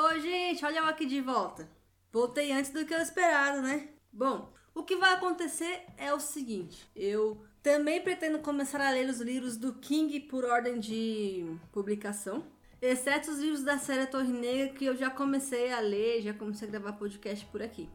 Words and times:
Oi, 0.00 0.20
gente, 0.20 0.64
olha 0.64 0.78
eu 0.78 0.86
aqui 0.86 1.04
de 1.04 1.20
volta. 1.20 1.68
Voltei 2.12 2.52
antes 2.52 2.70
do 2.70 2.86
que 2.86 2.94
eu 2.94 3.00
esperado, 3.00 3.60
né? 3.60 3.88
Bom, 4.12 4.48
o 4.72 4.84
que 4.84 4.94
vai 4.94 5.14
acontecer 5.14 5.86
é 5.96 6.14
o 6.14 6.20
seguinte: 6.20 6.88
eu 6.94 7.44
também 7.64 8.00
pretendo 8.00 8.38
começar 8.38 8.80
a 8.80 8.92
ler 8.92 9.10
os 9.10 9.20
livros 9.20 9.56
do 9.56 9.72
King 9.72 10.20
por 10.20 10.44
ordem 10.44 10.78
de 10.78 11.44
publicação, 11.72 12.44
exceto 12.80 13.32
os 13.32 13.40
livros 13.40 13.64
da 13.64 13.76
série 13.76 14.06
Torre 14.06 14.32
Negra 14.32 14.72
que 14.72 14.84
eu 14.84 14.96
já 14.96 15.10
comecei 15.10 15.72
a 15.72 15.80
ler, 15.80 16.22
já 16.22 16.32
comecei 16.32 16.68
a 16.68 16.70
gravar 16.70 16.92
podcast 16.92 17.44
por 17.46 17.60
aqui. 17.60 17.90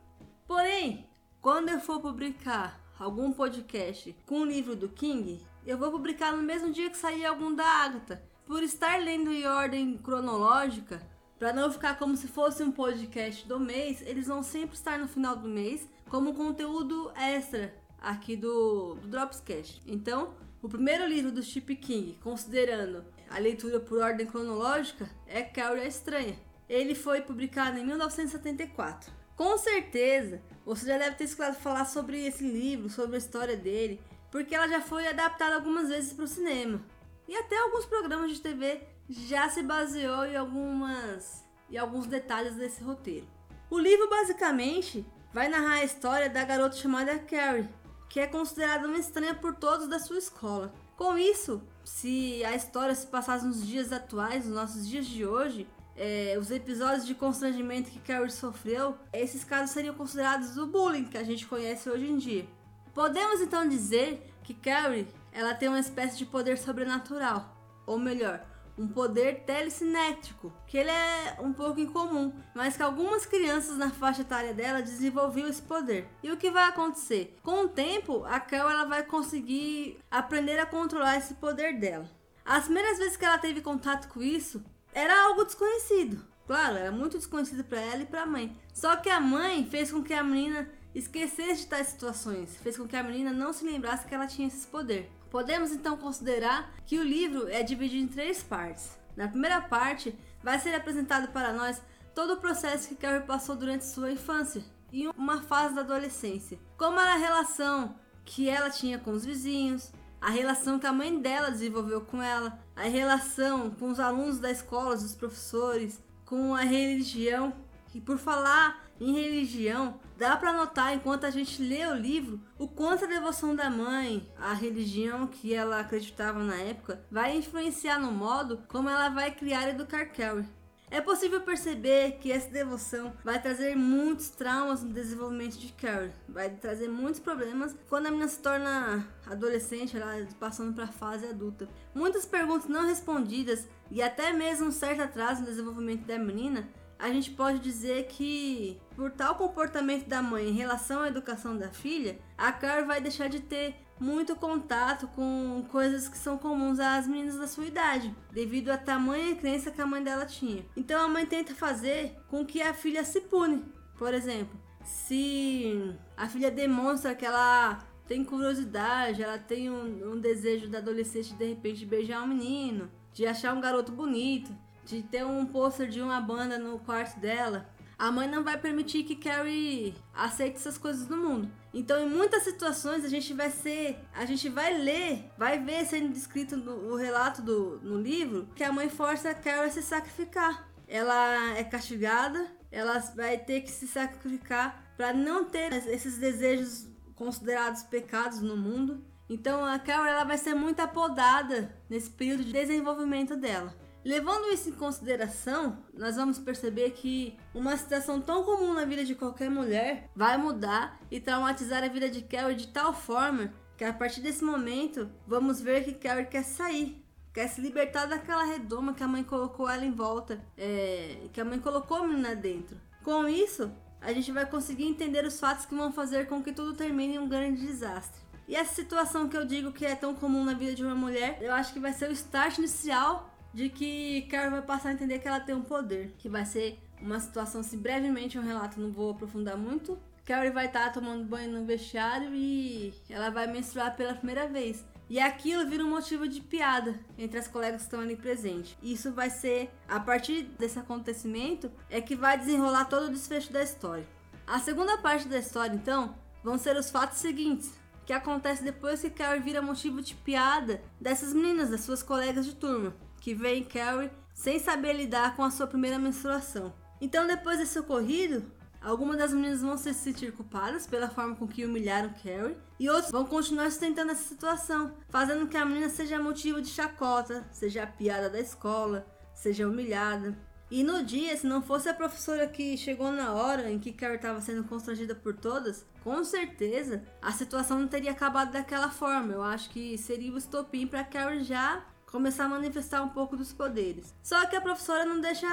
Porém, 0.45 1.07
quando 1.41 1.69
eu 1.69 1.79
for 1.79 2.01
publicar 2.01 2.81
algum 2.99 3.31
podcast 3.31 4.13
com 4.25 4.41
o 4.41 4.45
livro 4.45 4.75
do 4.75 4.89
King, 4.89 5.41
eu 5.65 5.77
vou 5.77 5.89
publicar 5.89 6.33
no 6.33 6.43
mesmo 6.43 6.69
dia 6.69 6.89
que 6.89 6.97
sair 6.97 7.25
algum 7.25 7.55
da 7.55 7.65
Agatha. 7.65 8.21
Por 8.45 8.61
estar 8.61 8.99
lendo 8.99 9.31
em 9.31 9.47
ordem 9.47 9.97
cronológica, 9.97 11.01
para 11.37 11.53
não 11.53 11.71
ficar 11.71 11.97
como 11.97 12.15
se 12.15 12.27
fosse 12.27 12.63
um 12.63 12.71
podcast 12.71 13.47
do 13.47 13.59
mês, 13.59 14.01
eles 14.01 14.27
vão 14.27 14.43
sempre 14.43 14.75
estar 14.75 14.97
no 14.97 15.07
final 15.07 15.35
do 15.35 15.47
mês 15.47 15.87
como 16.09 16.33
conteúdo 16.33 17.11
extra 17.15 17.73
aqui 17.99 18.35
do, 18.35 18.95
do 18.95 19.07
Dropscast. 19.07 19.81
Então, 19.85 20.33
o 20.61 20.69
primeiro 20.69 21.05
livro 21.07 21.31
do 21.31 21.41
Chip 21.43 21.75
King, 21.75 22.17
considerando 22.21 23.03
a 23.29 23.39
leitura 23.39 23.79
por 23.79 23.99
ordem 23.99 24.25
cronológica, 24.25 25.09
é 25.27 25.41
Carrie 25.41 25.81
a 25.81 25.87
Estranha. 25.87 26.37
Ele 26.69 26.95
foi 26.95 27.21
publicado 27.21 27.77
em 27.77 27.85
1974. 27.85 29.11
Com 29.35 29.57
certeza, 29.57 30.41
você 30.65 30.85
já 30.85 30.97
deve 30.97 31.15
ter 31.15 31.25
escutado 31.25 31.55
falar 31.55 31.85
sobre 31.85 32.25
esse 32.25 32.47
livro, 32.47 32.89
sobre 32.89 33.15
a 33.15 33.17
história 33.17 33.57
dele, 33.57 33.99
porque 34.31 34.55
ela 34.55 34.67
já 34.67 34.81
foi 34.81 35.07
adaptada 35.07 35.55
algumas 35.55 35.89
vezes 35.89 36.13
para 36.13 36.25
o 36.25 36.27
cinema. 36.27 36.81
E 37.27 37.35
até 37.35 37.57
alguns 37.57 37.85
programas 37.85 38.31
de 38.31 38.41
TV 38.41 38.81
já 39.13 39.49
se 39.49 39.61
baseou 39.61 40.25
em 40.25 40.35
algumas 40.35 41.43
e 41.69 41.77
alguns 41.77 42.07
detalhes 42.07 42.55
desse 42.55 42.83
roteiro. 42.83 43.27
O 43.69 43.79
livro 43.79 44.09
basicamente 44.09 45.05
vai 45.33 45.47
narrar 45.47 45.75
a 45.75 45.83
história 45.83 46.29
da 46.29 46.43
garota 46.43 46.75
chamada 46.75 47.17
Carrie, 47.19 47.69
que 48.09 48.19
é 48.19 48.27
considerada 48.27 48.87
uma 48.87 48.97
estranha 48.97 49.33
por 49.33 49.55
todos 49.55 49.87
da 49.87 49.99
sua 49.99 50.17
escola. 50.17 50.73
Com 50.95 51.17
isso, 51.17 51.61
se 51.83 52.43
a 52.45 52.55
história 52.55 52.93
se 52.93 53.07
passasse 53.07 53.45
nos 53.45 53.65
dias 53.65 53.91
atuais, 53.91 54.45
nos 54.45 54.55
nossos 54.55 54.87
dias 54.87 55.05
de 55.05 55.25
hoje, 55.25 55.67
é, 55.95 56.37
os 56.39 56.51
episódios 56.51 57.05
de 57.05 57.15
constrangimento 57.15 57.89
que 57.89 57.99
Carrie 57.99 58.29
sofreu, 58.31 58.95
esses 59.11 59.43
casos 59.43 59.71
seriam 59.71 59.95
considerados 59.95 60.57
o 60.57 60.67
bullying 60.67 61.05
que 61.05 61.17
a 61.17 61.23
gente 61.23 61.45
conhece 61.47 61.89
hoje 61.89 62.05
em 62.05 62.17
dia. 62.17 62.47
Podemos 62.93 63.41
então 63.41 63.67
dizer 63.67 64.31
que 64.43 64.53
Carrie 64.53 65.07
ela 65.31 65.55
tem 65.55 65.67
uma 65.67 65.79
espécie 65.79 66.17
de 66.17 66.25
poder 66.25 66.57
sobrenatural, 66.57 67.57
ou 67.87 67.97
melhor, 67.97 68.45
um 68.77 68.87
poder 68.87 69.43
telecinético, 69.45 70.51
que 70.67 70.77
ele 70.77 70.89
é 70.89 71.37
um 71.39 71.53
pouco 71.53 71.79
incomum, 71.79 72.33
mas 72.55 72.75
que 72.75 72.83
algumas 72.83 73.25
crianças 73.25 73.77
na 73.77 73.91
faixa 73.91 74.21
etária 74.21 74.53
dela 74.53 74.81
desenvolviam 74.81 75.47
esse 75.47 75.61
poder. 75.61 76.07
E 76.21 76.31
o 76.31 76.37
que 76.37 76.49
vai 76.51 76.67
acontecer? 76.69 77.37
Com 77.43 77.65
o 77.65 77.69
tempo, 77.69 78.23
a 78.25 78.39
Kel 78.39 78.69
ela 78.69 78.85
vai 78.85 79.03
conseguir 79.03 79.99
aprender 80.09 80.59
a 80.59 80.65
controlar 80.65 81.17
esse 81.17 81.35
poder 81.35 81.79
dela. 81.79 82.09
As 82.45 82.65
primeiras 82.65 82.97
vezes 82.97 83.15
que 83.15 83.25
ela 83.25 83.37
teve 83.37 83.61
contato 83.61 84.07
com 84.09 84.21
isso, 84.21 84.63
era 84.93 85.25
algo 85.25 85.45
desconhecido. 85.45 86.33
Claro, 86.45 86.75
era 86.75 86.91
muito 86.91 87.17
desconhecido 87.17 87.63
para 87.63 87.79
ela 87.79 88.03
e 88.03 88.05
para 88.05 88.23
a 88.23 88.27
mãe. 88.27 88.55
Só 88.73 88.95
que 88.97 89.09
a 89.09 89.19
mãe 89.19 89.65
fez 89.65 89.91
com 89.91 90.03
que 90.03 90.13
a 90.13 90.23
menina 90.23 90.69
esquecesse 90.93 91.61
de 91.61 91.67
tais 91.67 91.87
situações, 91.87 92.55
fez 92.57 92.77
com 92.77 92.87
que 92.87 92.95
a 92.95 93.03
menina 93.03 93.31
não 93.31 93.51
se 93.51 93.65
lembrasse 93.65 94.05
que 94.05 94.13
ela 94.13 94.27
tinha 94.27 94.47
esse 94.47 94.67
poder. 94.67 95.09
Podemos 95.29 95.71
então 95.71 95.97
considerar 95.97 96.73
que 96.85 96.99
o 96.99 97.03
livro 97.03 97.47
é 97.47 97.63
dividido 97.63 98.03
em 98.03 98.07
três 98.07 98.43
partes. 98.43 98.91
Na 99.15 99.27
primeira 99.27 99.61
parte, 99.61 100.15
vai 100.43 100.59
ser 100.59 100.75
apresentado 100.75 101.31
para 101.31 101.53
nós 101.53 101.81
todo 102.13 102.33
o 102.33 102.37
processo 102.37 102.87
que 102.87 102.95
Carrie 102.95 103.25
passou 103.25 103.55
durante 103.55 103.85
sua 103.85 104.11
infância 104.11 104.63
e 104.91 105.07
uma 105.07 105.41
fase 105.41 105.73
da 105.73 105.81
adolescência, 105.81 106.59
como 106.77 106.99
era 106.99 107.13
a 107.13 107.17
relação 107.17 107.95
que 108.23 108.47
ela 108.47 108.69
tinha 108.69 108.99
com 108.99 109.11
os 109.11 109.25
vizinhos, 109.25 109.91
a 110.21 110.29
relação 110.29 110.79
que 110.79 110.87
a 110.87 110.93
mãe 110.93 111.19
dela 111.19 111.49
desenvolveu 111.49 112.01
com 112.01 112.21
ela, 112.21 112.59
a 112.75 112.83
relação 112.83 113.71
com 113.71 113.89
os 113.89 113.99
alunos 113.99 114.39
da 114.39 114.51
escola, 114.51 114.95
os 114.95 115.15
professores, 115.15 116.01
com 116.25 116.55
a 116.55 116.61
religião. 116.61 117.53
E 117.93 117.99
por 117.99 118.17
falar 118.17 118.87
em 118.99 119.13
religião, 119.13 119.99
dá 120.17 120.35
para 120.37 120.53
notar 120.53 120.93
enquanto 120.93 121.25
a 121.25 121.31
gente 121.31 121.61
lê 121.61 121.85
o 121.85 121.95
livro 121.95 122.39
o 122.57 122.67
quanto 122.67 123.05
a 123.05 123.07
devoção 123.07 123.55
da 123.55 123.69
mãe, 123.69 124.27
a 124.37 124.53
religião 124.53 125.27
que 125.27 125.53
ela 125.53 125.79
acreditava 125.79 126.39
na 126.43 126.55
época, 126.55 127.03
vai 127.11 127.37
influenciar 127.37 127.99
no 127.99 128.11
modo 128.11 128.63
como 128.67 128.89
ela 128.89 129.09
vai 129.09 129.31
criar 129.31 129.67
e 129.67 129.71
educar 129.71 130.05
Carrie. 130.05 130.47
É 130.93 131.01
possível 131.01 131.41
perceber 131.41 132.19
que 132.21 132.31
essa 132.31 132.51
devoção 132.51 133.13
vai 133.23 133.41
trazer 133.41 133.75
muitos 133.75 134.29
traumas 134.29 134.83
no 134.83 134.93
desenvolvimento 134.93 135.57
de 135.57 135.73
Carrie, 135.73 136.11
vai 136.29 136.51
trazer 136.51 136.87
muitos 136.87 137.19
problemas 137.19 137.75
quando 137.89 138.05
a 138.05 138.11
menina 138.11 138.27
se 138.27 138.39
torna 138.39 139.07
adolescente, 139.25 139.97
ela 139.97 140.27
passando 140.39 140.71
para 140.71 140.83
a 140.83 140.91
fase 140.91 141.25
adulta. 141.25 141.67
Muitas 141.95 142.27
perguntas 142.27 142.69
não 142.69 142.85
respondidas 142.85 143.67
e 143.89 144.03
até 144.03 144.31
mesmo 144.33 144.67
um 144.67 144.71
certo 144.71 145.01
atraso 145.01 145.41
no 145.41 145.47
desenvolvimento 145.47 146.05
da 146.05 146.19
menina 146.19 146.69
a 147.03 147.11
gente 147.11 147.31
pode 147.31 147.59
dizer 147.59 148.07
que, 148.07 148.79
por 148.95 149.11
tal 149.11 149.35
comportamento 149.35 150.07
da 150.07 150.21
mãe 150.21 150.47
em 150.47 150.53
relação 150.53 151.01
à 151.01 151.09
educação 151.09 151.57
da 151.57 151.67
filha, 151.67 152.17
a 152.37 152.49
Carol 152.49 152.87
vai 152.87 153.01
deixar 153.01 153.27
de 153.27 153.41
ter 153.41 153.75
muito 153.99 154.37
contato 154.37 155.09
com 155.09 155.65
coisas 155.69 156.07
que 156.07 156.17
são 156.17 156.37
comuns 156.37 156.79
às 156.79 157.05
meninas 157.05 157.35
da 157.35 157.45
sua 157.45 157.65
idade, 157.65 158.15
devido 158.31 158.69
à 158.69 158.77
tamanha 158.77 159.35
crença 159.35 159.69
que 159.69 159.81
a 159.81 159.85
mãe 159.85 160.01
dela 160.01 160.25
tinha. 160.25 160.65
Então 160.77 161.03
a 161.03 161.09
mãe 161.09 161.25
tenta 161.25 161.53
fazer 161.53 162.17
com 162.29 162.45
que 162.45 162.61
a 162.61 162.73
filha 162.73 163.03
se 163.03 163.19
pune. 163.19 163.65
Por 163.97 164.13
exemplo, 164.13 164.57
se 164.85 165.93
a 166.15 166.29
filha 166.29 166.49
demonstra 166.49 167.13
que 167.13 167.25
ela 167.25 167.79
tem 168.07 168.23
curiosidade, 168.23 169.21
ela 169.21 169.37
tem 169.37 169.69
um, 169.69 170.13
um 170.13 170.21
desejo 170.21 170.69
da 170.69 170.77
adolescente 170.77 171.33
de 171.33 171.45
repente 171.45 171.85
beijar 171.85 172.23
um 172.23 172.27
menino, 172.27 172.89
de 173.11 173.25
achar 173.25 173.53
um 173.53 173.59
garoto 173.59 173.91
bonito, 173.91 174.55
de 174.85 175.01
ter 175.03 175.25
um 175.25 175.45
pôster 175.45 175.87
de 175.87 176.01
uma 176.01 176.19
banda 176.19 176.57
no 176.57 176.79
quarto 176.79 177.19
dela, 177.19 177.69
a 177.97 178.11
mãe 178.11 178.27
não 178.27 178.43
vai 178.43 178.57
permitir 178.57 179.03
que 179.03 179.15
Carrie 179.15 179.95
aceite 180.13 180.57
essas 180.57 180.77
coisas 180.77 181.07
no 181.07 181.17
mundo. 181.17 181.49
Então, 181.73 181.99
em 181.99 182.09
muitas 182.09 182.43
situações, 182.43 183.05
a 183.05 183.07
gente 183.07 183.33
vai 183.33 183.49
ser, 183.49 183.97
a 184.13 184.25
gente 184.25 184.49
vai 184.49 184.77
ler, 184.77 185.31
vai 185.37 185.57
ver 185.59 185.85
sendo 185.85 186.11
descrito 186.11 186.57
no, 186.57 186.91
o 186.91 186.95
relato 186.95 187.41
do, 187.41 187.79
no 187.81 187.99
livro 188.01 188.47
que 188.55 188.63
a 188.63 188.71
mãe 188.71 188.89
força 188.89 189.29
a 189.29 189.33
Carrie 189.33 189.69
a 189.69 189.71
se 189.71 189.81
sacrificar. 189.81 190.67
Ela 190.87 191.57
é 191.57 191.63
castigada, 191.63 192.45
ela 192.71 192.99
vai 193.15 193.37
ter 193.37 193.61
que 193.61 193.71
se 193.71 193.87
sacrificar 193.87 194.83
para 194.97 195.13
não 195.13 195.45
ter 195.45 195.71
esses 195.87 196.17
desejos 196.17 196.87
considerados 197.15 197.83
pecados 197.83 198.41
no 198.41 198.57
mundo. 198.57 199.03
Então, 199.29 199.63
a 199.63 199.79
Carrie 199.79 200.11
ela 200.11 200.25
vai 200.25 200.37
ser 200.37 200.53
muito 200.53 200.81
apodada 200.81 201.73
nesse 201.89 202.09
período 202.09 202.43
de 202.43 202.51
desenvolvimento 202.51 203.35
dela. 203.35 203.73
Levando 204.05 204.51
isso 204.51 204.67
em 204.67 204.73
consideração, 204.73 205.77
nós 205.93 206.17
vamos 206.17 206.37
perceber 206.37 206.91
que 206.91 207.37
uma 207.53 207.77
situação 207.77 208.19
tão 208.19 208.43
comum 208.43 208.73
na 208.73 208.83
vida 208.83 209.05
de 209.05 209.15
qualquer 209.15 209.49
mulher 209.49 210.09
vai 210.13 210.37
mudar 210.37 210.99
e 211.09 211.21
traumatizar 211.21 211.83
a 211.83 211.87
vida 211.87 212.09
de 212.09 212.21
Carrie 212.21 212.55
de 212.55 212.67
tal 212.67 212.93
forma 212.93 213.53
que 213.77 213.83
a 213.83 213.93
partir 213.93 214.19
desse 214.19 214.43
momento 214.43 215.09
vamos 215.25 215.61
ver 215.61 215.85
que 215.85 215.93
Carrie 215.93 216.25
quer 216.25 216.43
sair, 216.43 217.01
quer 217.33 217.47
se 217.47 217.61
libertar 217.61 218.05
daquela 218.05 218.43
redoma 218.43 218.93
que 218.93 219.03
a 219.03 219.07
mãe 219.07 219.23
colocou 219.23 219.69
ela 219.69 219.85
em 219.85 219.91
volta, 219.91 220.43
é, 220.57 221.27
que 221.31 221.39
a 221.39 221.45
mãe 221.45 221.59
colocou 221.59 221.97
a 221.97 222.07
menina 222.07 222.35
dentro. 222.35 222.77
Com 223.03 223.25
isso, 223.25 223.71
a 224.01 224.11
gente 224.11 224.33
vai 224.33 224.45
conseguir 224.45 224.85
entender 224.85 225.25
os 225.25 225.39
fatos 225.39 225.65
que 225.65 225.73
vão 225.73 225.93
fazer 225.93 226.27
com 226.27 226.43
que 226.43 226.51
tudo 226.51 226.73
termine 226.73 227.15
em 227.15 227.19
um 227.19 227.29
grande 227.29 227.65
desastre. 227.65 228.21
E 228.47 228.55
essa 228.55 228.75
situação 228.75 229.29
que 229.29 229.37
eu 229.37 229.45
digo 229.45 229.71
que 229.71 229.85
é 229.85 229.95
tão 229.95 230.13
comum 230.13 230.43
na 230.43 230.53
vida 230.53 230.75
de 230.75 230.83
uma 230.83 230.93
mulher, 230.93 231.37
eu 231.41 231.53
acho 231.53 231.71
que 231.71 231.79
vai 231.79 231.93
ser 231.93 232.09
o 232.09 232.13
start 232.13 232.57
inicial 232.57 233.32
de 233.53 233.69
que 233.69 234.23
Carol 234.23 234.51
vai 234.51 234.61
passar 234.61 234.89
a 234.89 234.93
entender 234.93 235.19
que 235.19 235.27
ela 235.27 235.39
tem 235.39 235.53
um 235.53 235.61
poder, 235.61 236.13
que 236.17 236.27
vai 236.27 236.45
ser 236.45 236.79
uma 236.99 237.19
situação, 237.19 237.61
se 237.61 237.77
brevemente 237.77 238.39
um 238.39 238.43
relato, 238.43 238.79
não 238.79 238.91
vou 238.91 239.11
aprofundar 239.11 239.57
muito. 239.57 239.99
Carrie 240.25 240.51
vai 240.51 240.67
estar 240.67 240.85
tá 240.85 240.89
tomando 240.89 241.25
banho 241.25 241.51
no 241.51 241.65
vestiário 241.65 242.33
e 242.33 242.93
ela 243.09 243.29
vai 243.29 243.45
menstruar 243.45 243.95
pela 243.95 244.13
primeira 244.13 244.47
vez. 244.47 244.83
E 245.09 245.19
aquilo 245.19 245.69
vira 245.69 245.83
um 245.83 245.89
motivo 245.89 246.27
de 246.27 246.39
piada 246.39 246.97
entre 247.17 247.37
as 247.37 247.47
colegas 247.47 247.81
que 247.81 247.87
estão 247.87 247.99
ali 247.99 248.15
presentes. 248.15 248.75
Isso 248.81 249.11
vai 249.11 249.29
ser, 249.29 249.69
a 249.87 249.99
partir 249.99 250.43
desse 250.57 250.79
acontecimento, 250.79 251.69
é 251.89 251.99
que 251.99 252.15
vai 252.15 252.37
desenrolar 252.37 252.85
todo 252.85 253.07
o 253.07 253.11
desfecho 253.11 253.51
da 253.51 253.61
história. 253.61 254.07
A 254.47 254.59
segunda 254.59 254.97
parte 254.97 255.27
da 255.27 255.37
história, 255.37 255.75
então, 255.75 256.15
vão 256.41 256.57
ser 256.57 256.77
os 256.77 256.89
fatos 256.89 257.17
seguintes, 257.17 257.73
que 258.05 258.13
acontece 258.13 258.63
depois 258.63 259.01
que 259.01 259.09
Carrie 259.09 259.41
vira 259.41 259.61
motivo 259.61 260.01
de 260.01 260.15
piada 260.15 260.81
dessas 260.99 261.33
meninas, 261.33 261.69
das 261.69 261.81
suas 261.81 262.01
colegas 262.01 262.45
de 262.45 262.55
turma 262.55 262.93
que 263.23 263.33
vem 263.33 263.63
Carrie 263.63 264.11
sem 264.33 264.59
saber 264.59 264.91
lidar 264.91 265.37
com 265.37 265.43
a 265.43 265.49
sua 265.49 265.65
primeira 265.65 265.97
menstruação. 265.97 266.73
Então, 266.99 267.25
depois 267.25 267.57
desse 267.57 267.79
ocorrido, 267.79 268.43
algumas 268.81 269.17
das 269.17 269.31
meninas 269.31 269.61
vão 269.61 269.77
se 269.77 269.93
sentir 269.93 270.33
culpadas 270.33 270.85
pela 270.85 271.07
forma 271.07 271.33
com 271.33 271.47
que 271.47 271.65
humilharam 271.65 272.13
Carrie 272.21 272.57
e 272.77 272.89
outros 272.89 273.11
vão 273.11 273.23
continuar 273.23 273.71
sustentando 273.71 274.11
essa 274.11 274.27
situação, 274.27 274.91
fazendo 275.07 275.47
que 275.47 275.55
a 275.55 275.63
menina 275.63 275.87
seja 275.87 276.21
motivo 276.21 276.61
de 276.61 276.67
chacota, 276.67 277.47
seja 277.49 277.83
a 277.83 277.87
piada 277.87 278.29
da 278.29 278.41
escola, 278.41 279.07
seja 279.33 279.69
humilhada. 279.69 280.37
E 280.69 280.83
no 280.83 281.01
dia, 281.01 281.37
se 281.37 281.47
não 281.47 281.61
fosse 281.61 281.87
a 281.87 281.93
professora 281.93 282.45
que 282.45 282.75
chegou 282.75 283.09
na 283.09 283.31
hora 283.31 283.71
em 283.71 283.79
que 283.79 283.93
Carrie 283.93 284.17
estava 284.17 284.41
sendo 284.41 284.65
constrangida 284.65 285.15
por 285.15 285.33
todas, 285.33 285.85
com 286.03 286.21
certeza 286.25 287.03
a 287.21 287.31
situação 287.31 287.79
não 287.79 287.87
teria 287.87 288.11
acabado 288.11 288.51
daquela 288.51 288.89
forma. 288.89 289.31
Eu 289.31 289.43
acho 289.43 289.69
que 289.69 289.97
seria 289.97 290.33
o 290.33 290.37
estopim 290.37 290.85
para 290.85 291.05
Carrie 291.05 291.43
já 291.45 291.85
começar 292.13 292.45
a 292.45 292.47
manifestar 292.47 293.01
um 293.01 293.09
pouco 293.09 293.35
dos 293.35 293.51
poderes. 293.51 294.13
Só 294.21 294.45
que 294.45 294.55
a 294.55 294.61
professora 294.61 295.03
não 295.03 295.19
deixa 295.19 295.47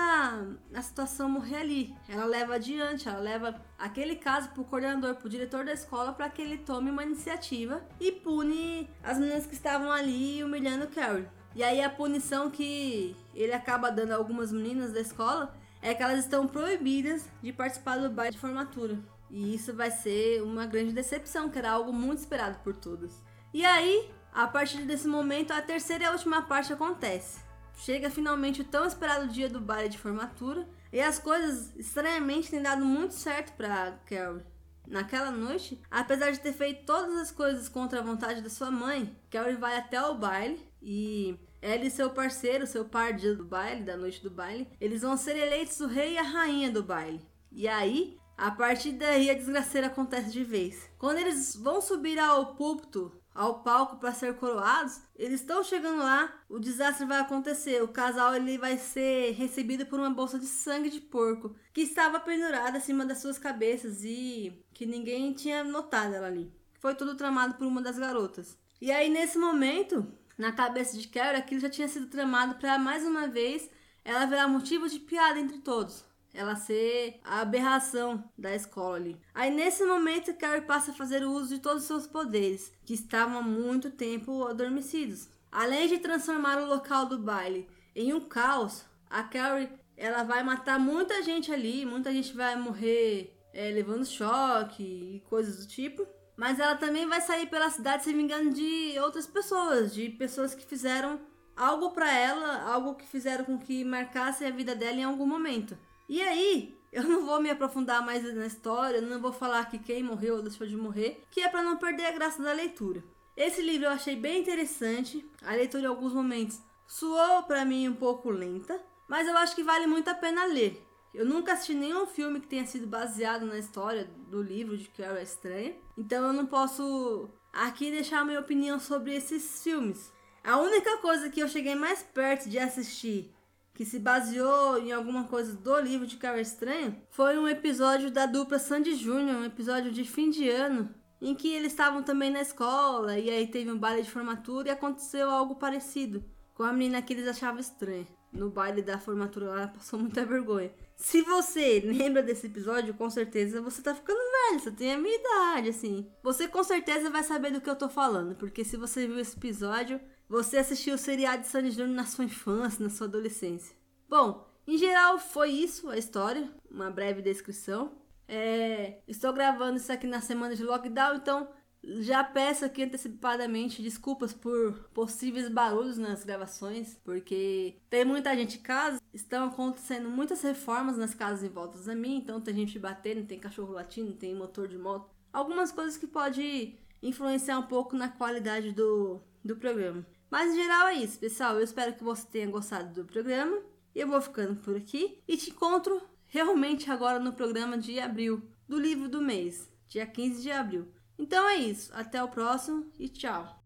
a 0.75 0.83
situação 0.83 1.27
morrer 1.27 1.57
ali. 1.57 1.97
Ela 2.07 2.27
leva 2.27 2.57
adiante, 2.57 3.09
ela 3.09 3.19
leva 3.19 3.59
aquele 3.79 4.15
caso 4.15 4.51
pro 4.51 4.63
coordenador, 4.63 5.15
pro 5.15 5.31
diretor 5.31 5.65
da 5.65 5.73
escola, 5.73 6.13
para 6.13 6.29
que 6.29 6.43
ele 6.43 6.59
tome 6.59 6.91
uma 6.91 7.03
iniciativa 7.03 7.83
e 7.99 8.13
pune 8.13 8.91
as 9.03 9.19
meninas 9.19 9.47
que 9.47 9.55
estavam 9.55 9.91
ali 9.91 10.45
humilhando 10.45 10.87
Carrie. 10.89 11.27
E 11.57 11.63
aí 11.63 11.83
a 11.83 11.89
punição 11.89 12.51
que 12.51 13.17
ele 13.35 13.55
acaba 13.55 13.91
dando 13.91 14.13
a 14.13 14.17
algumas 14.17 14.53
meninas 14.53 14.93
da 14.93 15.01
escola 15.01 15.55
é 15.81 15.95
que 15.95 16.03
elas 16.03 16.19
estão 16.19 16.47
proibidas 16.47 17.27
de 17.43 17.55
participar 17.55 17.97
do 17.97 18.11
baile 18.11 18.33
de 18.33 18.39
formatura. 18.39 18.99
E 19.31 19.55
isso 19.55 19.73
vai 19.73 19.91
ser 19.91 20.43
uma 20.43 20.67
grande 20.67 20.93
decepção, 20.93 21.49
que 21.49 21.59
era 21.59 21.71
algo 21.71 21.91
muito 21.91 22.19
esperado 22.19 22.59
por 22.59 22.75
todos. 22.75 23.15
E 23.55 23.65
aí, 23.65 24.11
a 24.33 24.47
partir 24.47 24.83
desse 24.83 25.07
momento, 25.07 25.53
a 25.53 25.61
terceira 25.61 26.05
e 26.05 26.07
a 26.07 26.13
última 26.13 26.43
parte 26.43 26.73
acontece. 26.73 27.41
Chega 27.77 28.11
finalmente 28.11 28.61
o 28.61 28.65
tão 28.65 28.87
esperado 28.87 29.29
dia 29.29 29.49
do 29.49 29.61
baile 29.61 29.89
de 29.89 29.99
formatura 29.99 30.69
e 30.93 31.01
as 31.01 31.19
coisas 31.19 31.75
estranhamente 31.77 32.51
têm 32.51 32.63
dado 32.63 32.85
muito 32.85 33.15
certo 33.15 33.53
para 33.57 33.93
Carol. 34.07 34.43
Naquela 34.87 35.31
noite, 35.31 35.81
apesar 35.91 36.31
de 36.31 36.41
ter 36.41 36.53
feito 36.53 36.85
todas 36.85 37.17
as 37.17 37.31
coisas 37.31 37.69
contra 37.69 38.01
a 38.01 38.03
vontade 38.03 38.41
da 38.41 38.51
sua 38.51 38.71
mãe, 38.71 39.17
Carol 39.31 39.57
vai 39.57 39.77
até 39.77 40.03
o 40.03 40.15
baile 40.15 40.61
e 40.83 41.39
ela 41.63 41.85
e 41.85 41.91
seu 41.91 42.11
parceiro, 42.11 42.67
seu 42.67 42.85
par 42.85 43.13
do 43.15 43.45
baile, 43.45 43.83
da 43.83 43.97
noite 43.97 44.23
do 44.23 44.31
baile, 44.31 44.69
eles 44.81 45.03
vão 45.03 45.17
ser 45.17 45.37
eleitos 45.37 45.79
o 45.81 45.87
rei 45.87 46.15
e 46.15 46.19
a 46.19 46.23
rainha 46.23 46.71
do 46.71 46.83
baile. 46.83 47.21
E 47.53 47.69
aí, 47.69 48.19
a 48.37 48.51
partir 48.51 48.93
daí 48.93 49.31
a 49.31 49.35
desgraceira 49.35 49.89
acontece 49.89 50.31
de 50.31 50.43
vez. 50.43 50.89
Quando 50.99 51.19
eles 51.19 51.55
vão 51.55 51.81
subir 51.81 52.19
ao 52.19 52.55
púlpito 52.55 53.20
ao 53.35 53.63
palco 53.63 53.97
para 53.97 54.13
ser 54.13 54.35
coroados, 54.35 55.01
eles 55.17 55.41
estão 55.41 55.63
chegando 55.63 55.99
lá, 55.99 56.33
o 56.49 56.59
desastre 56.59 57.07
vai 57.07 57.21
acontecer. 57.21 57.83
O 57.83 57.89
casal 57.89 58.35
ele 58.35 58.59
vai 58.59 58.77
ser 58.77 59.33
recebido 59.33 59.87
por 59.87 59.99
uma 59.99 60.11
bolsa 60.11 60.39
de 60.39 60.47
sangue 60.47 60.91
de 60.91 61.01
porco 61.01 61.55
que 61.73 61.83
estava 61.83 62.21
pendurada 62.21 62.79
acima 62.79 63.07
das 63.07 63.19
suas 63.19 63.39
cabeças 63.39 64.03
e 64.05 64.65
que 64.75 64.85
ninguém 64.85 65.33
tinha 65.33 65.63
notado 65.63 66.15
ela 66.15 66.27
ali. 66.27 66.53
Foi 66.81 66.95
tudo 66.95 67.15
tramado 67.15 67.55
por 67.55 67.67
uma 67.67 67.81
das 67.81 67.99
garotas. 67.99 68.59
E 68.81 68.91
aí 68.91 69.09
nesse 69.09 69.39
momento, 69.39 70.07
na 70.37 70.53
cabeça 70.53 70.97
de 70.97 71.07
Carol, 71.09 71.39
aquilo 71.39 71.61
já 71.61 71.71
tinha 71.71 71.89
sido 71.89 72.07
tramado 72.07 72.57
para 72.57 72.79
mais 72.79 73.05
uma 73.05 73.29
vez 73.29 73.71
ela 74.05 74.27
virar 74.27 74.49
motivo 74.49 74.89
de 74.89 74.99
piada 74.99 75.39
entre 75.39 75.59
todos 75.59 76.10
ela 76.33 76.57
ser 76.57 77.21
a 77.25 77.41
aberração 77.41 78.25
da 78.37 78.55
escola 78.55 78.97
ali. 78.97 79.17
Aí 79.35 79.51
nesse 79.51 79.85
momento 79.85 80.35
Carrie 80.35 80.63
passa 80.63 80.91
a 80.91 80.95
fazer 80.95 81.25
uso 81.25 81.55
de 81.55 81.61
todos 81.61 81.83
os 81.83 81.89
seus 81.89 82.07
poderes, 82.07 82.73
que 82.85 82.95
estavam 82.95 83.39
há 83.39 83.43
muito 83.43 83.91
tempo 83.91 84.47
adormecidos. 84.47 85.29
Além 85.51 85.89
de 85.89 85.99
transformar 85.99 86.59
o 86.59 86.67
local 86.67 87.07
do 87.07 87.19
baile 87.19 87.69
em 87.95 88.13
um 88.13 88.21
caos, 88.21 88.85
a 89.09 89.23
Carrie 89.23 89.69
ela 89.97 90.23
vai 90.23 90.43
matar 90.43 90.79
muita 90.79 91.23
gente 91.23 91.53
ali, 91.53 91.85
muita 91.85 92.13
gente 92.13 92.35
vai 92.35 92.57
morrer 92.57 93.37
é, 93.53 93.71
levando 93.71 94.07
choque 94.07 94.83
e 94.83 95.21
coisas 95.29 95.59
do 95.59 95.67
tipo. 95.69 96.07
Mas 96.37 96.59
ela 96.59 96.75
também 96.75 97.07
vai 97.07 97.21
sair 97.21 97.47
pela 97.49 97.69
cidade 97.69 98.03
se 98.03 98.15
vingando 98.15 98.49
de 98.51 98.99
outras 98.99 99.27
pessoas, 99.27 99.93
de 99.93 100.09
pessoas 100.09 100.55
que 100.55 100.65
fizeram 100.65 101.21
algo 101.55 101.91
para 101.91 102.11
ela, 102.11 102.63
algo 102.63 102.95
que 102.95 103.07
fizeram 103.07 103.45
com 103.45 103.59
que 103.59 103.85
marcasse 103.85 104.43
a 104.47 104.51
vida 104.51 104.75
dela 104.75 104.97
em 104.97 105.05
algum 105.05 105.27
momento. 105.27 105.77
E 106.11 106.21
aí, 106.23 106.77
eu 106.91 107.05
não 107.05 107.25
vou 107.25 107.41
me 107.41 107.49
aprofundar 107.49 108.05
mais 108.05 108.25
na 108.35 108.45
história, 108.45 109.01
não 109.01 109.21
vou 109.21 109.33
falar 109.33 109.71
que 109.71 109.79
quem 109.79 110.03
morreu 110.03 110.35
ou 110.39 110.43
deixou 110.43 110.67
de 110.67 110.77
morrer, 110.77 111.23
que 111.31 111.41
é 111.41 111.49
para 111.49 111.63
não 111.63 111.77
perder 111.77 112.07
a 112.07 112.11
graça 112.11 112.43
da 112.43 112.53
leitura. 112.53 113.05
Esse 113.37 113.63
livro 113.63 113.87
eu 113.87 113.93
achei 113.93 114.17
bem 114.17 114.41
interessante, 114.41 115.25
a 115.41 115.53
leitura 115.53 115.85
em 115.85 115.87
alguns 115.87 116.13
momentos 116.13 116.59
soou 116.85 117.45
para 117.45 117.65
mim 117.65 117.87
um 117.87 117.95
pouco 117.95 118.29
lenta, 118.29 118.83
mas 119.07 119.29
eu 119.29 119.37
acho 119.37 119.55
que 119.55 119.63
vale 119.63 119.87
muito 119.87 120.09
a 120.09 120.15
pena 120.15 120.47
ler. 120.47 120.85
Eu 121.15 121.25
nunca 121.25 121.53
assisti 121.53 121.75
nenhum 121.75 122.05
filme 122.09 122.41
que 122.41 122.49
tenha 122.49 122.67
sido 122.67 122.89
baseado 122.89 123.47
na 123.47 123.57
história 123.57 124.11
do 124.27 124.43
livro 124.43 124.77
de 124.77 124.89
Carol 124.89 125.23
Estranha, 125.23 125.77
então 125.97 126.27
eu 126.27 126.33
não 126.33 126.47
posso 126.47 127.31
aqui 127.53 127.89
deixar 127.89 128.23
a 128.23 128.25
minha 128.25 128.41
opinião 128.41 128.81
sobre 128.81 129.15
esses 129.15 129.63
filmes. 129.63 130.13
A 130.43 130.59
única 130.59 130.97
coisa 130.97 131.31
que 131.31 131.39
eu 131.39 131.47
cheguei 131.47 131.77
mais 131.77 132.03
perto 132.03 132.49
de 132.49 132.59
assistir 132.59 133.33
que 133.81 133.87
se 133.87 133.99
baseou 133.99 134.77
em 134.77 134.93
alguma 134.93 135.25
coisa 135.25 135.55
do 135.55 135.81
livro 135.81 136.07
de 136.07 136.19
Cara 136.19 136.39
Estranha, 136.39 137.03
foi 137.09 137.39
um 137.39 137.49
episódio 137.49 138.11
da 138.11 138.27
dupla 138.27 138.59
Sandy 138.59 138.95
Júnior, 138.95 139.39
um 139.39 139.45
episódio 139.47 139.91
de 139.91 140.05
fim 140.05 140.29
de 140.29 140.51
ano, 140.51 140.95
em 141.19 141.35
que 141.35 141.51
eles 141.51 141.73
estavam 141.73 142.03
também 142.03 142.31
na 142.31 142.43
escola 142.43 143.19
e 143.19 143.31
aí 143.31 143.47
teve 143.47 143.73
um 143.73 143.79
baile 143.79 144.03
de 144.03 144.11
formatura 144.11 144.69
e 144.69 144.71
aconteceu 144.71 145.31
algo 145.31 145.55
parecido 145.55 146.23
com 146.53 146.63
a 146.63 146.75
menina 146.75 147.01
que 147.01 147.15
eles 147.15 147.27
achavam 147.27 147.59
estranha. 147.59 148.07
No 148.31 148.51
baile 148.51 148.83
da 148.83 148.99
formatura 148.99 149.47
ela 149.47 149.69
passou 149.75 149.99
muita 149.99 150.27
vergonha. 150.27 150.71
Se 150.95 151.23
você 151.23 151.81
lembra 151.83 152.23
desse 152.23 152.49
episódio, 152.49 152.93
com 152.93 153.09
certeza 153.09 153.63
você 153.63 153.81
tá 153.81 153.95
ficando 153.95 154.19
velho, 154.19 154.61
você 154.61 154.73
tem 154.73 154.93
a 154.93 154.99
minha 154.99 155.17
idade, 155.19 155.71
assim. 155.71 156.07
Você 156.23 156.47
com 156.47 156.63
certeza 156.63 157.09
vai 157.09 157.23
saber 157.23 157.51
do 157.51 157.63
que 157.63 157.71
eu 157.71 157.77
tô 157.77 157.89
falando, 157.89 158.37
porque 158.37 158.63
se 158.63 158.77
você 158.77 159.07
viu 159.07 159.19
esse 159.19 159.39
episódio, 159.39 159.99
você 160.31 160.59
assistiu 160.59 160.95
o 160.95 160.99
seriado 160.99 161.43
de 161.43 161.49
Sandy 161.49 161.73
Júnior 161.73 161.97
na 161.97 162.07
sua 162.07 162.25
infância, 162.25 162.83
na 162.85 162.89
sua 162.89 163.09
adolescência. 163.09 163.75
Bom, 164.09 164.47
em 164.65 164.79
geral 164.79 165.19
foi 165.19 165.51
isso 165.51 165.91
a 165.91 165.99
história, 165.99 166.49
uma 166.71 166.89
breve 166.89 167.21
descrição. 167.21 167.99
É, 168.29 169.01
estou 169.09 169.33
gravando 169.33 169.77
isso 169.77 169.93
aqui 169.93 170.07
na 170.07 170.21
semana 170.21 170.55
de 170.55 170.63
lockdown, 170.63 171.17
então 171.17 171.49
já 171.83 172.23
peço 172.23 172.65
aqui 172.65 172.85
antecipadamente 172.85 173.83
desculpas 173.83 174.33
por 174.33 174.89
possíveis 174.95 175.49
barulhos 175.49 175.99
nas 175.99 176.23
gravações, 176.23 176.97
porque 177.03 177.79
tem 177.89 178.05
muita 178.05 178.33
gente 178.37 178.59
em 178.59 178.63
casa, 178.63 179.01
estão 179.13 179.49
acontecendo 179.49 180.09
muitas 180.09 180.41
reformas 180.43 180.97
nas 180.97 181.13
casas 181.13 181.43
em 181.43 181.49
volta 181.49 181.91
a 181.91 181.95
mim, 181.97 182.19
então 182.19 182.41
tem 182.41 182.55
gente 182.55 182.79
batendo, 182.79 183.27
tem 183.27 183.41
cachorro 183.41 183.73
latindo, 183.73 184.13
tem 184.13 184.33
motor 184.33 184.69
de 184.69 184.79
moto, 184.79 185.11
algumas 185.33 185.73
coisas 185.73 185.97
que 185.97 186.07
pode 186.07 186.79
influenciar 187.03 187.59
um 187.59 187.67
pouco 187.67 187.97
na 187.97 188.09
qualidade 188.09 188.71
do, 188.71 189.21
do 189.45 189.57
programa. 189.57 190.07
Mas 190.31 190.53
em 190.53 190.57
geral 190.57 190.87
é 190.89 190.95
isso, 190.95 191.19
pessoal. 191.19 191.57
Eu 191.57 191.65
espero 191.65 191.95
que 191.95 192.05
você 192.05 192.27
tenha 192.27 192.51
gostado 192.51 192.95
do 192.95 193.05
programa. 193.05 193.61
Eu 193.95 194.07
vou 194.07 194.21
ficando 194.21 194.55
por 194.57 194.77
aqui 194.77 195.21
e 195.27 195.37
te 195.37 195.51
encontro 195.51 196.01
realmente 196.29 196.91
agora 196.91 197.19
no 197.19 197.33
programa 197.33 197.77
de 197.77 197.99
abril, 197.99 198.41
do 198.69 198.79
livro 198.79 199.09
do 199.09 199.21
mês, 199.21 199.69
dia 199.89 200.07
15 200.07 200.43
de 200.43 200.51
abril. 200.53 200.89
Então 201.19 201.47
é 201.49 201.57
isso, 201.57 201.91
até 201.93 202.23
o 202.23 202.29
próximo 202.29 202.89
e 202.99 203.09
tchau! 203.09 203.60